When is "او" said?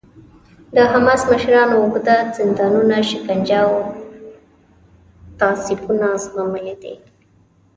3.67-3.71